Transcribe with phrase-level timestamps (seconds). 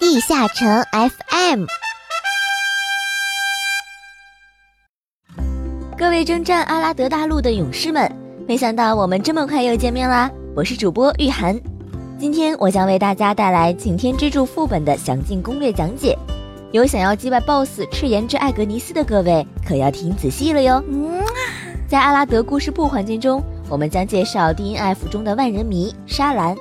[0.00, 1.64] 地下城 FM。
[5.96, 8.08] 各位征战阿拉德大陆的勇士们，
[8.46, 10.30] 没想到我们这么快又见面啦！
[10.54, 11.60] 我是主播玉涵，
[12.16, 16.16] 今天我将为大家带来擎天之柱副本的详尽攻略讲解。
[16.70, 20.80] 有想要击败 BOSS 赤炎之艾格尼斯的各位，可要听仔细了哟。
[21.88, 26.54] 在阿拉德故事部环节中，我们将介绍 DNF 中的万人迷沙兰，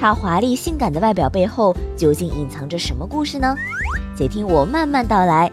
[0.00, 3.54] 她华丽性感的外表背后究竟隐藏着什么故事呢？
[4.16, 5.52] 且听我慢慢道来。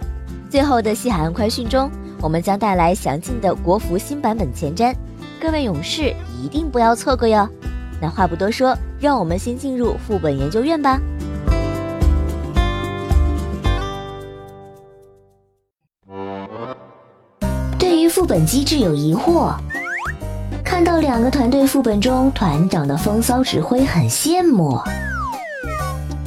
[0.50, 4.96] 最后的西海岸快讯中，我们将带来详尽的国服新版本前瞻，
[5.42, 7.46] 各位勇士一定不要错过哟。
[8.02, 10.98] 那话不多说，让我们先进入副本研究院吧。
[17.78, 19.54] 对于副本机制有疑惑，
[20.77, 24.80] 看到两个团队副本中团长的风骚指挥很羡慕，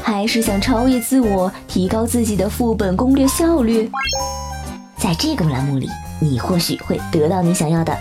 [0.02, 3.88] 还是想超越自我，提高自己的副本攻略效率？
[4.96, 7.96] 在这个栏目里，你或许会得到你想要的。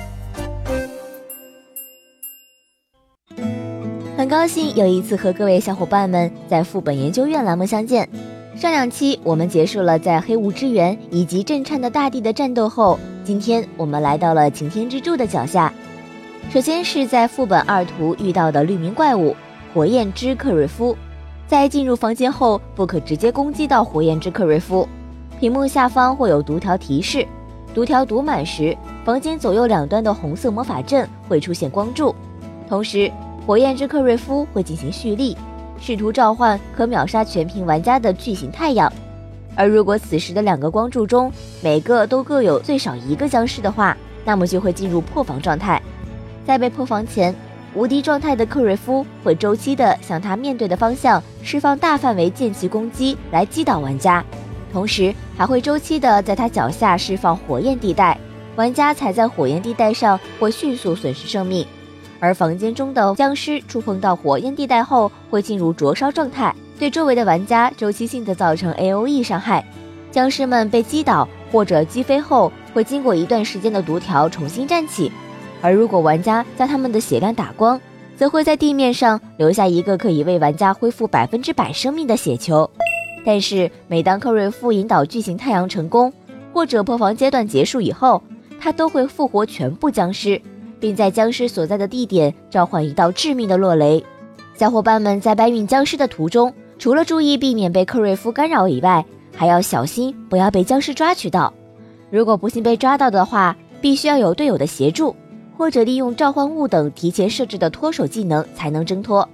[4.17, 8.09] 很高兴又一次和各位小伙伴们在副本研究院栏目相见。
[8.55, 15.71] 上两期我们结束了在黑雾之源以及震颤的大地的战斗后，今天我们来到了擎天之柱的脚下。
[16.49, 19.35] 首先是在副本二图遇到的绿名怪物
[19.71, 20.97] 火焰之克瑞夫，
[21.45, 24.89] 在进入房间后不可直接攻击到火焰之克瑞夫。
[25.39, 27.23] 屏幕下方会有读条提示，
[27.71, 28.75] 读条读满时，
[29.05, 32.15] 房间左右两端的红色魔法阵会出现光柱，
[32.67, 33.11] 同时
[33.45, 35.37] 火焰之克瑞夫会进行蓄力。
[35.79, 38.91] 试图召唤可秒杀全屏玩家的巨型太阳，
[39.55, 45.78] 而如果此时的两个光柱中每个都各有最少一个僵尸的话，那么就会进入破防状态。
[46.49, 47.31] 在被破防前，
[47.75, 54.25] 无敌状态的克瑞夫会周期的向他面对的方向释放大范围剑气攻击来击倒玩家，
[54.73, 58.19] 同时还会周期的在他脚下释放火焰地带，
[58.55, 61.63] 玩家踩在火焰地带上会迅速损失生命。
[62.19, 69.63] 而房间中的僵尸触碰到火焰地带后，会进入灼烧状态，对周围的玩家周期性的造成 A O E 伤害。
[70.09, 75.11] 僵尸们被击倒或者击飞后，会经过一段时间的读条重新站起。
[75.61, 77.79] 而如果玩家将他们的血量打光，
[78.15, 82.69] 则会在地面上留下一个可以为玩家恢复百分之百生命的血球。
[83.25, 86.11] 但是每当克瑞夫引导巨型太阳成功，
[86.53, 88.21] 或者破防阶段结束以后，
[88.59, 90.41] 他都会复活全部僵尸。
[90.79, 94.01] 并在僵尸所在的地点召唤一道致命的落雷。
[94.55, 99.05] 小伙伴们在搬运僵尸的途中，除了注意避免被克瑞夫干扰以外，
[99.35, 101.53] 还要小心不要被僵尸抓取到。
[102.09, 105.13] 如果不幸被抓到的话，必须要有队友的协助，
[105.59, 109.27] 或者利用召唤物等提前设置的脱手技能才能挣脱。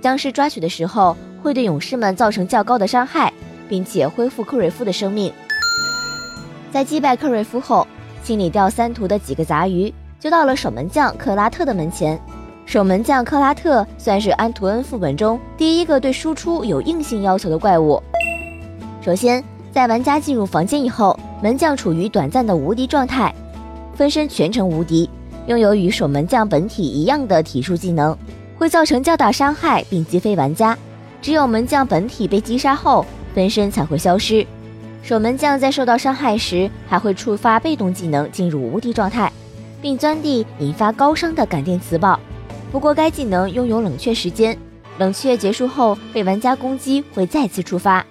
[0.00, 3.32] 僵尸抓取的时候会对勇士们造成较高的伤害，
[3.68, 5.32] 并且恢复克瑞夫的生命。
[6.70, 7.84] 在击败克瑞夫后，
[8.22, 9.92] 清理掉三图的几个杂鱼。
[10.20, 12.16] 就到了守门将克拉特的门前。
[12.64, 18.00] 守门将克拉特算是安图恩副本中第一个对输出有硬性要求的怪物。
[19.04, 19.42] 首先，
[19.72, 23.34] 在玩家进入房间以后，门将处于短暂的无敌状态，
[23.96, 25.10] 分身全程无敌，
[25.46, 28.16] 拥有与守门将本体一样的体术技能，
[28.56, 30.76] 会造成较大伤害并击飞玩家。
[31.20, 33.04] 只有门将本体被击杀后，
[33.34, 34.46] 分身才会消失。
[35.02, 39.32] 守门将在受到伤害时，还会触发被动技能进入无敌状态。
[39.80, 42.20] 并钻地引发高伤的感电磁爆，
[42.70, 44.56] 不过该技能拥有冷却时间，
[44.96, 48.06] 冷却结束后被玩家攻击会再次触发。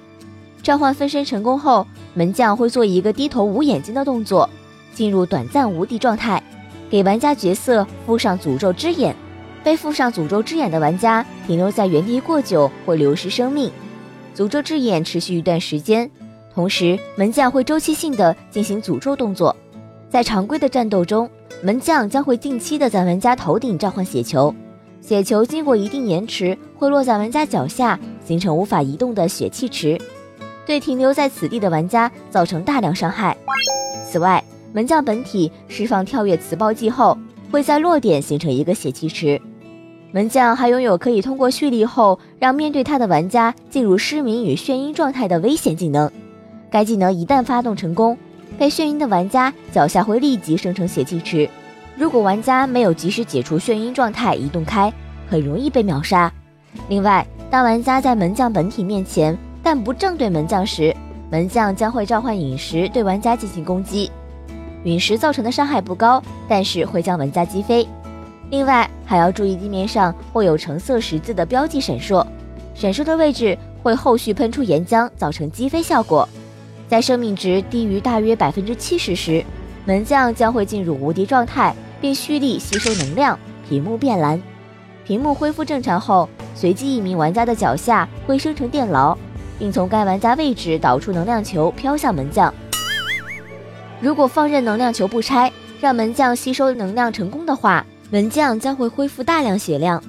[0.62, 4.50] 召唤分身成功后，门将会做一个低头捂眼睛的动作，
[4.94, 6.44] 进入短暂无敌状态，
[6.91, 9.16] 给玩家角色附上诅咒之眼。
[9.63, 13.72] 被附上诅咒之眼的玩家停留在原地过久会流失生命。
[14.35, 16.09] 诅咒之眼持续一段时间，
[16.53, 19.56] 同时门将会周期性的进行诅咒动作，
[20.09, 21.30] 在常规的战斗中。
[21.63, 24.51] 门将将会定期的在玩家头顶召唤血球，
[25.00, 29.96] 血球经过一定延迟会落在玩家脚下，形成无法移动的血气池，
[30.66, 33.38] 对停留在此地的玩家造成大量伤害。
[34.10, 37.18] 此外，门将本体释放跳跃磁暴技后，
[37.51, 39.41] 会在落点形成一个血气池。
[40.12, 46.12] 门将还拥有可以通过蓄力后让面对他的玩家进入失明与眩晕状态的危险技能，
[46.69, 48.18] 该技能一旦发动成功。
[48.57, 51.50] 被眩晕的玩家脚下会立即生成血气池，
[51.95, 54.91] 如果玩家没有及时解除眩晕状态移动开，
[55.29, 56.31] 很容易被秒杀。
[56.89, 60.94] 另外，当玩家在门将本体面前但不正对门将时，
[61.31, 64.12] 门将将会召唤陨石对玩家进行攻击。
[64.83, 67.88] 陨石造成的伤害不高，但是会将玩家击飞。
[68.50, 72.25] 另外，还要注意地面上会有橙色十字的标记闪烁，
[72.74, 76.28] 闪烁的位置会后续喷出岩浆，造成击飞效果。
[76.88, 79.44] 在生命值低于大约百分之七十时，
[79.86, 83.39] 门将将会进入无敌状态，并蓄力吸收能量，
[83.69, 84.42] 屏幕变蓝。
[85.06, 89.18] 屏幕恢复正常后，随机一名玩家的脚下会生成电牢，
[89.57, 92.54] 并从该玩家位置导出能量球飘向门将。
[94.01, 100.03] 如果放任能量球不拆，让门将吸收能量成功的话，门将将会恢复大量血量。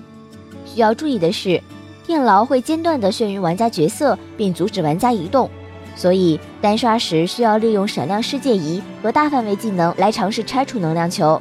[0.64, 1.62] 需要注意的是，
[2.06, 5.50] 电牢会间断地眩晕玩家角色，并阻止玩家移动，
[5.94, 11.40] 所以单刷时需要利用闪亮世界仪和大范围技能来尝试拆除能量球。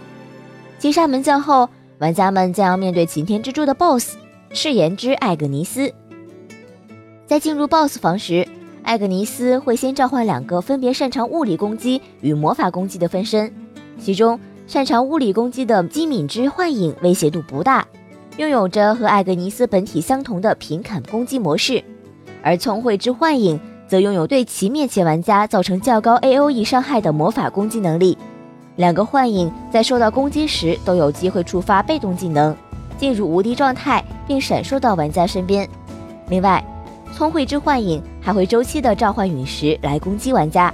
[0.78, 1.70] 击杀门将后，
[2.00, 4.16] 玩家们将要面对擎天之柱的 BOSS
[4.52, 5.94] 赤炎之艾格尼斯。
[7.26, 8.46] 在进入 BOSS 房时，
[8.92, 13.50] 艾格尼斯会先召唤两个分别擅长物理攻击与魔法攻击的分身，
[13.98, 17.88] 其中擅长物理攻击的机敏之幻影威胁度不大。
[18.36, 21.82] 拥有着和艾格尼斯本体相同的平砍攻击模式，
[22.44, 23.58] 而聪慧之幻影
[23.88, 28.18] 则拥有对其面前玩家造成较高 A O E 伤害的魔法攻击能力。
[28.76, 32.54] 两个幻影在受到攻击时都有机会触发被动技能，
[32.98, 35.66] 进入无敌状态并闪烁到玩家身边。
[36.28, 36.62] 另外，
[37.16, 40.74] 聪慧之幻影还会周期的召唤陨石来攻击玩家。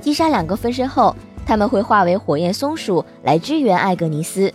[0.00, 4.52] 击杀两个分身后，他们会化为火焰松鼠来支援艾格尼斯。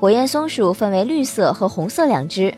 [0.00, 2.52] 火焰松鼠分为绿色和红色两只，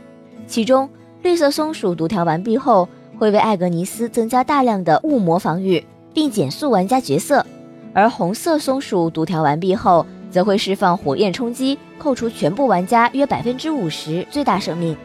[0.47, 0.89] 其中
[1.23, 5.85] 绿色松鼠读条完毕后，会为艾格尼斯增加大量的雾魔防御，
[6.15, 7.45] 并减速玩家角色；
[7.93, 14.97] 而红色松鼠读条完毕后，则会释放火焰冲击，扣除全部玩家约百分之五十最大生命。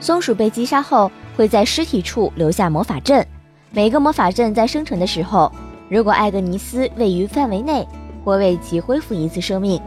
[0.00, 3.26] 松鼠被击杀后，会在尸体处留下魔法阵，
[3.70, 5.50] 每个魔法阵在生成的时候，
[5.88, 7.86] 如果艾格尼斯位于范围内，
[8.24, 9.80] 会为其恢复一次生命。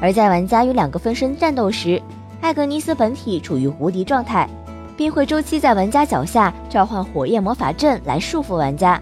[0.00, 2.00] 而在玩家与两个分身战斗时，
[2.40, 4.48] 艾格尼斯本体处于无敌状态，
[4.96, 9.00] 并会周期在玩家脚下召唤火焰魔法阵来束缚玩家。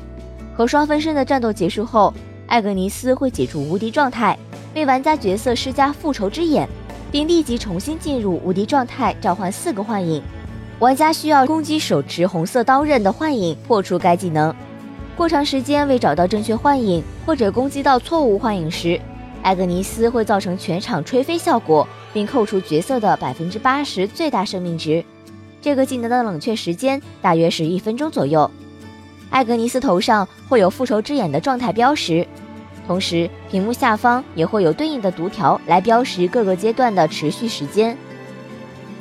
[0.56, 2.12] 和双分身的战斗结束后，
[2.46, 4.38] 艾格尼斯会解除无敌状态，
[4.74, 6.68] 为玩家角色施加复仇之眼，
[7.10, 10.22] 并立即重新进入无敌状态，召唤四个幻影。
[10.80, 14.54] 玩家需要攻击手持红色刀刃的幻影破除该技能。
[15.16, 19.00] 过长时间未找到正确幻影，或者攻击到错误幻影时，
[19.42, 25.04] 艾格尼斯会造成全场吹飞效果，并扣除角色的百分之八十最大生命值。
[25.62, 28.50] 这个技能的冷却时间大约是一分钟左右。
[29.30, 32.26] 艾格尼斯头上会有复仇之眼的状态标识，
[32.86, 37.96] 同时屏幕下方也会有对应的读条来标识各个阶段的持续时间。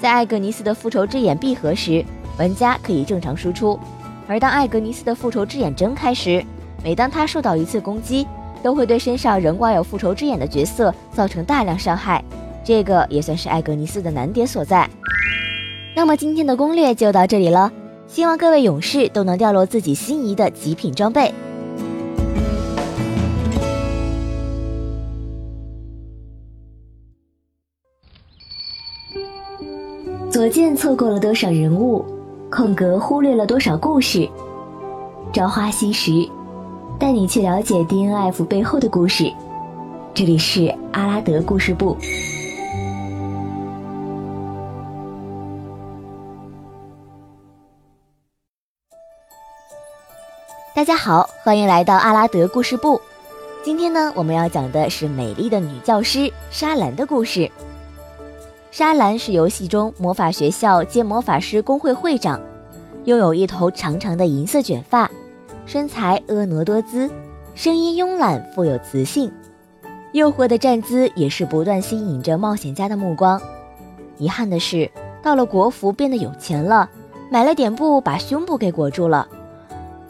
[0.03, 2.03] 在艾格尼斯的复仇之眼闭合时，
[2.37, 3.79] 玩家可以正常输出；
[4.27, 6.43] 而当艾格尼斯的复仇之眼睁开时，
[6.83, 8.27] 每当他受到一次攻击。
[8.61, 12.23] 都会对身上仍挂有复仇之眼的角色造成大量伤害，
[12.63, 14.89] 这个也算是艾格尼斯的难点所在。
[15.93, 17.69] 那么今天的攻略就到这里了，
[18.07, 21.33] 希望各位勇士都能掉落自己心仪的极品装备。
[30.33, 32.03] 左键错过了多少人物，
[32.49, 34.27] 空格忽略了多少故事，
[35.31, 36.27] 朝花夕拾。
[36.99, 39.31] 带你去了解 DNF 背后的故事。
[40.11, 41.95] 这里是阿拉德故事部。
[50.73, 52.99] 大家好，欢迎来到阿拉德故事部。
[53.63, 57.51] 今天呢，我们要讲的是美丽的女教师莎兰的故事。
[58.73, 62.41] 莎兰是游戏中魔法学校兼魔法师工会会长，
[63.05, 65.11] 拥有一头长长的银色卷发。
[65.67, 67.07] 身材婀娜多姿，
[67.53, 69.31] 声音慵懒富有磁性，
[70.11, 73.39] 诱惑的站姿也是不断吸引着冒险家的目光。
[74.17, 74.89] 遗憾的是，
[75.21, 76.89] 到了国服变得有钱了，
[77.29, 79.27] 买了点布把胸部给裹住了。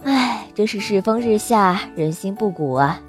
[0.05, 3.01] 唉，真是世风日下，人心不古啊！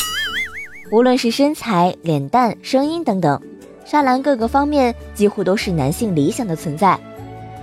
[0.91, 3.41] 无论是身材、脸蛋、声音等等，
[3.85, 6.99] 莎兰各个方面几乎都是男性理想的存在。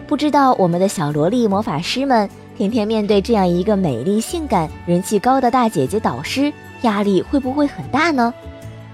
[0.08, 2.30] 不知道我们的小萝莉魔法师们。
[2.58, 8.32] 天天面对这样一个美丽、性感、人气高的大姐姐导师，压力会不会很大呢？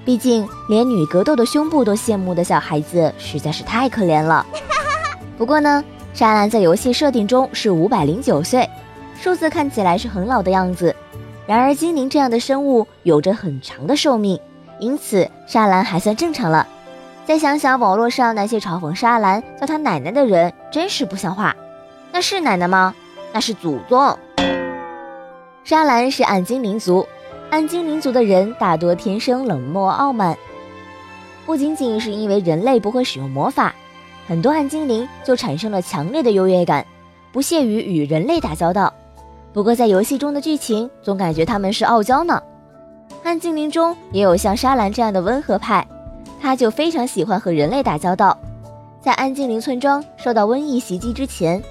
[0.06, 4.46] 毕竟连女格斗的胸部都羡慕的小孩子实在是太可怜了。
[5.38, 8.70] 不过呢，莎兰在游戏设定中是五百零九岁，
[9.20, 10.96] 数字看起来是很老的样子。
[11.46, 14.40] 然而精灵这样的生物有着很长的寿命，
[14.80, 16.66] 因此莎兰还算正常了。
[17.28, 21.54] 再想想网络上那些嘲讽莎兰叫她奶奶的人，真是不像话。
[22.10, 22.96] 那是奶奶吗？
[23.34, 24.18] 那是祖宗。
[25.66, 27.06] 莎兰是暗精灵族，
[27.50, 30.38] 暗精灵族的人大多天生冷漠傲慢，
[31.46, 33.76] 不仅仅是因为人类不会使用魔法，
[34.26, 36.86] 很多暗精灵就产生了强烈的优越感，
[37.34, 38.94] 不屑于与人类打交道。
[39.52, 42.42] 不过在游戏中的剧情总感觉他们是傲娇呢。
[43.26, 45.86] 暗精灵中也有像沙兰这样的温和派，
[46.42, 48.38] 他就非常喜欢和人类打交道。
[49.02, 51.62] 在暗精灵村庄受到瘟疫袭击之前，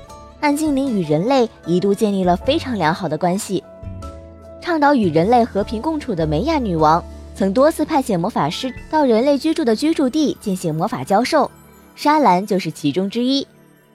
[0.40, 3.62] 暗精灵与人类一度建立了非常良好的关系。
[4.61, 7.02] 倡导与人类和平共处的梅亚女王
[7.35, 11.50] 曾多次派遣魔法师到人类居住的居住地进行魔法教授，
[11.94, 13.46] 沙兰就是其中之一。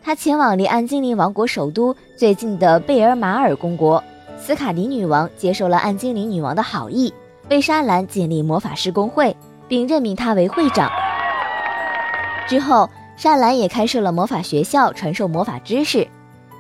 [0.04, 4.04] 他前往离暗精灵王国首都最近的贝尔马尔公国，
[4.40, 7.14] 斯卡迪女王接受了暗精灵女王的好意，
[7.50, 9.36] 为沙兰建立魔法师工会，
[9.72, 10.92] 并任命他为会长。
[12.46, 16.06] 之后，沙兰也开设了魔法学校，传授魔法知识。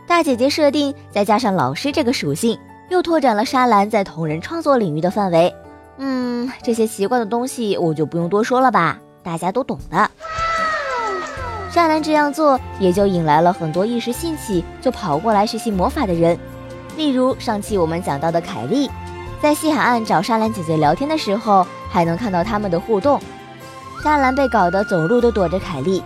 [0.08, 5.53] 大姐姐设定再加上老师这个属性，又拓展了沙兰在同人创作领域的范围。
[5.98, 10.10] 嗯，这些奇怪的东西我就不用多说了吧，大家都懂的。
[11.70, 16.39] 沙兰这样做，也就引来了很多一时兴起就跑过来学习魔法的人。
[16.96, 18.89] 例如上期我们讲到的凯莉，
[19.41, 23.20] 在西海岸找沙兰姐姐聊天的时候，还能看到他们的互动。
[24.04, 26.02] 沙兰被搞得走路都躲着凯莉。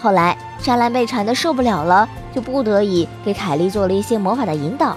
[0.00, 4.96] 后来沙兰被缠得受不了了，就不得已给凯莉做了一些魔法的引导。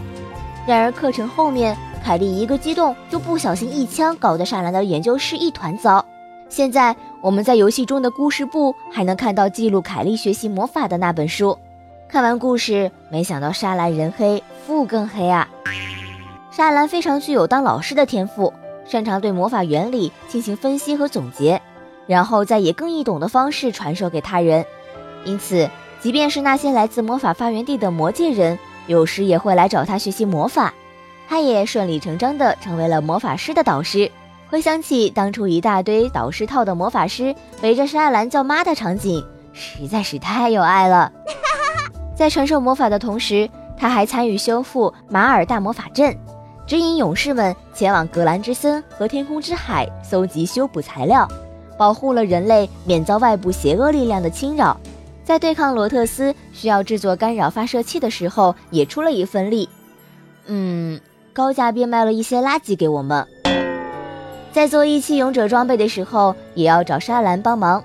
[0.66, 6.06] 然而课程后面，凯莉一个激动就不小心一枪，搞得沙兰的研究室一团糟。
[6.50, 11.58] 现在我们在游戏中的故事部还能看到记录凯莉学习魔法的那本书。
[12.08, 15.48] 看完故事，没想到沙兰人黑腹更黑啊！
[16.52, 18.54] 沙兰非常具有当老师的天赋，
[18.88, 21.62] 擅长对魔法原理进行分析和总结，
[22.08, 24.66] 然后再以更易懂的方式传授给他人。
[25.26, 25.70] 因此，
[26.02, 30.74] 即便是那些来自魔法发源地的魔界人，有时也会来找他学习魔法。
[31.28, 34.10] 他也顺理成章地成为了魔法师的导师。
[34.50, 41.12] 回想起当初一大堆导师套的魔法师围着沙兰叫妈的场景，实在是太有爱了。
[42.16, 46.18] 在传授魔法的同时，他还参与修复马尔大魔法阵，
[46.68, 51.26] 指引勇士们前往格兰之森和天空之海搜集修补材料，
[51.78, 54.78] 保护了人类免遭外部邪恶力量的侵扰。
[55.24, 59.70] 在对抗罗特斯需要制作干扰发射器的时候，也出了一份力。
[60.48, 61.00] 嗯，
[61.32, 63.26] 高价变卖了一些垃圾给我们。
[64.52, 67.82] 在做义气勇者装备的时候，也要找沙兰帮忙。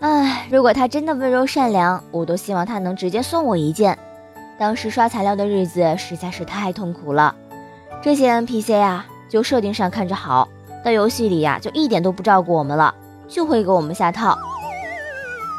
[0.00, 3.96] 唉，如果他真的温柔善良，我都希望他能直接送我一件。
[4.58, 7.32] 当时刷材料的日子实在是太痛苦了。
[8.02, 10.48] 这些 NPC 啊，就设定上看着好，
[10.84, 12.92] 到游戏里呀就一点都不照顾我们了，
[13.28, 14.36] 就会给我们下套。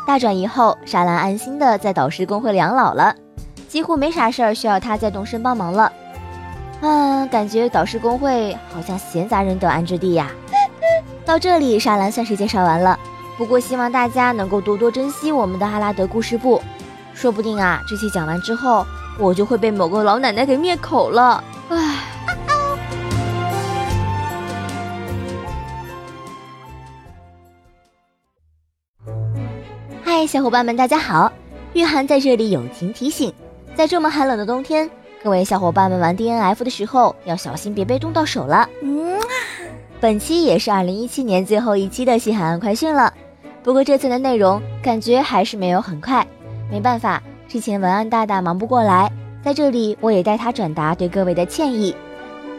[0.06, 3.16] 大转移后，沙兰安心的在导师公会养老了，
[3.70, 5.90] 几乎没啥事儿需要他再动身帮忙了。
[6.82, 10.30] 嗯，感觉导师工会好像闲杂人等安置地呀。
[11.26, 13.00] 到这里，沙兰算是介绍完了。
[13.38, 16.62] 不过希望大家能够多多珍惜我们的阿拉德故事部，
[17.14, 18.86] 说不定啊，这期讲完之后，
[19.18, 21.42] 我就会被某个老奶奶给灭口了。
[21.70, 22.13] 唉。
[30.24, 31.30] 嗨，小伙伴们，大家好！
[31.74, 33.34] 玉涵在这里友情提醒，
[33.76, 34.90] 在这么寒冷的冬天。
[35.22, 38.66] 各位小伙伴们玩 D N F 的时候要小心，别被冻到手了。
[38.82, 39.20] 嗯，
[40.00, 43.14] 本期也是二零一七年最后一期的西海岸快讯了。
[43.64, 46.26] 不过这次的内容感觉还是没有很快，
[46.72, 49.12] 没办法，之前文案大大忙不过来，
[49.44, 51.94] 在这里我也代他转达对各位的歉意。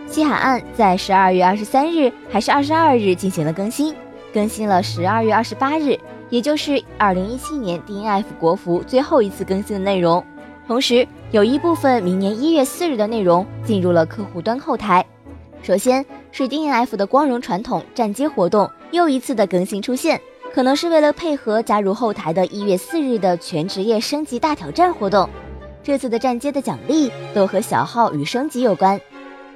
[0.06, 3.94] 西海岸在十二月二十三日还是二十二日进行了更新，
[4.34, 5.98] 更新了十二月二十八日，
[6.30, 10.24] 也就是二零一七年 D N F 国服最后一次更新的内容。
[10.66, 15.04] 同时，有一部分明年一月四日的内容进入了客户端后台。
[15.62, 20.20] 首先是 DNF 的光荣传统站街活动又一次的更新出现，
[20.52, 25.28] 可能是为了配合加入后台的一月四日的全职业升级大挑战活动。
[25.82, 28.98] 这次的站街的奖励都和小号与升级有关。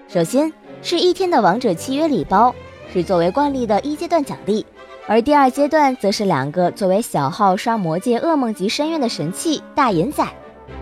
[0.09, 2.55] 首先是一天的王者契约礼包，
[2.93, 4.65] 是作为惯例的一阶段奖励，
[5.11, 10.23] 而第二阶段则是两个作为小号刷魔界噩梦级深渊的神器大眼仔。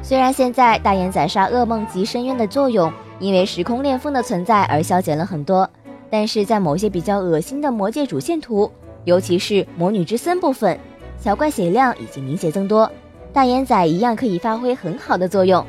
[0.02, 5.70] 虽然现在大眼仔刷噩梦级深渊的作用，因为时空裂缝的存在而消减了很多，
[6.10, 8.68] 但是在某些比较恶心的魔界主线图，
[9.04, 10.76] 尤其是魔女之森部分，
[11.20, 12.90] 小怪血量已经明显增多，
[13.32, 15.64] 大眼仔一样可以发挥很好的作用。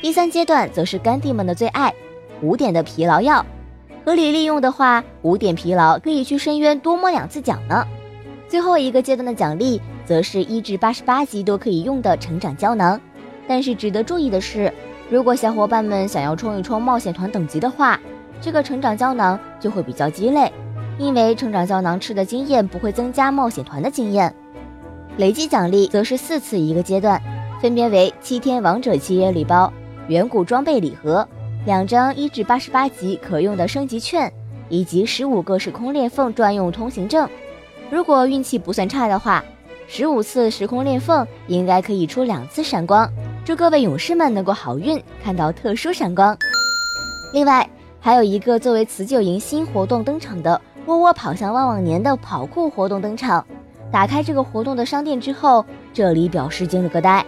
[0.00, 1.92] 第三阶段则是干地们的最爱，
[2.40, 3.44] 五点的疲劳药，
[4.08, 7.86] 合理利用的话，五点疲劳可以去深渊多摸两次奖呢。
[8.48, 12.98] 最后一个阶段的奖励，则是一至八十八级都可以用的成长胶囊。
[13.46, 14.72] 但是值得注意的是，
[15.10, 18.00] 如果小伙伴们想要冲一冲冒险团等级的话，
[18.40, 20.50] 这个成长胶囊就会比较鸡肋，
[20.96, 24.34] 因为成长胶囊吃的经验不会增加冒险团的经验。
[25.18, 27.20] 累计奖励则是四次一个阶段，
[27.60, 29.70] 分别为七天王者契约礼包、
[30.06, 31.28] 远古装备礼盒、
[31.64, 34.32] 两张一至八十八级可用的升级券，
[34.68, 37.28] 以及十五个时空裂缝专用通行证。
[37.90, 39.44] 如果运气不算差的话，
[39.86, 43.10] 十五次时空裂缝应该可以出两次闪光。
[43.44, 46.36] 祝各位勇士们能够好运，看到特殊闪光。
[47.32, 47.68] 另外，
[48.00, 53.44] 还有一个作为辞旧迎新活动登场的“窝窝跑向旺旺年”的跑酷活动登场。
[53.90, 57.24] 打开这个活动的商店之后，这里表示惊了个呆。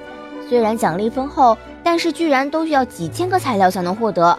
[0.49, 1.57] 虽然奖励丰厚，
[1.91, 4.39] 但是居然都需要几千个材料才能获得。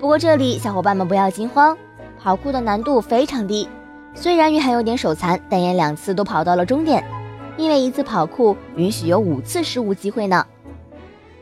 [0.00, 1.78] 不过这里小伙伴们不要惊慌，
[2.20, 3.68] 跑酷的难度非常低。
[4.14, 7.04] 虽然鱼还有点手残，但也两次都跑到了终点。
[7.56, 10.44] 因为一次跑酷允许有五次失误机会呢。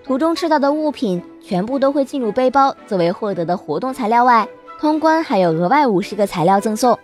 [0.04, 4.47] 途中吃到的物品全部都会进入背包，作为获得的活动材料外，
[4.78, 6.99] 通关还有额外五十个材料赠送。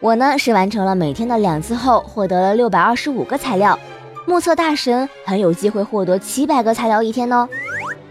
[0.00, 3.78] 我呢是完成了每天的两次后，获得了六百二十五个材料。
[4.26, 7.48] 目测大神很有机会获得七百个材料一天哦。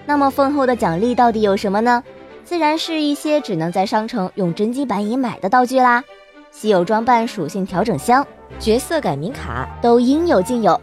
[0.10, 2.04] 那么丰厚的奖励到底有什么呢？
[2.44, 6.04] 自然是一些只能在商城用真金白银买的道具啦。
[6.50, 8.26] 稀有装扮属性调整箱、
[8.58, 10.82] 角色改名卡都应有尽有。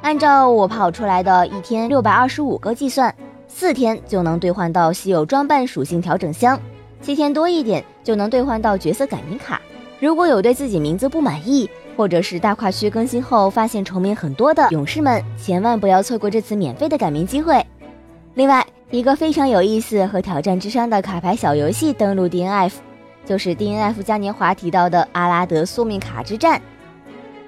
[0.00, 3.12] 按照我跑出来的一天六百二十五个计算，
[3.48, 6.56] 四天就能兑换到稀有装扮属性调整箱，
[7.02, 9.60] 七天多一点就能兑换到角色改名卡。
[9.98, 17.66] 如果有对自己名字不满意，或者是大跨区更新后发现重名很多的勇士们，千万不要错过这次免费的改名机会。
[18.34, 22.72] 另外一个非常有意思和挑战智商的卡牌小游戏登录 DNF，
[23.26, 26.58] 就是 DNF 嘉年华提到的阿拉德宿命卡之战。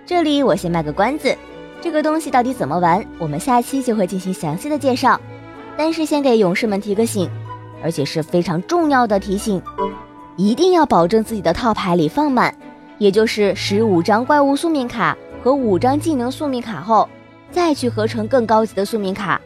[0.04, 1.34] 这里我先卖个关子。
[1.80, 3.02] 这个东西到底怎么玩？
[3.18, 5.18] 我们下期就会进行详细的介绍。
[5.78, 7.26] 但是先给勇士们提个醒，
[7.82, 9.62] 而且是非常重要的提醒，
[10.36, 12.54] 一定要保证自己的套牌里放满，
[12.98, 17.08] 也就是十五张怪物宿命卡和五张技能宿命卡后，
[17.50, 19.40] 再去合成更高级的宿命卡。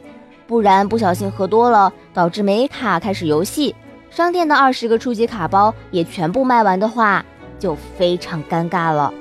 [0.46, 3.74] 不然不小心喝多了，导致没卡开始游戏，
[4.10, 7.24] 商店的二十个初级卡包也全部卖完的话，
[7.58, 9.12] 就非常尴尬了。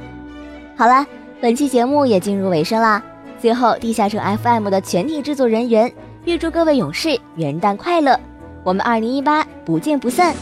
[0.76, 1.06] 好了。
[1.42, 3.02] 本期节目也进入尾声啦，
[3.40, 5.90] 最后地下城 FM 的全体制作人员
[6.26, 8.20] 预祝各位勇士元旦快乐，
[8.62, 10.34] 我们二零一八不见不散。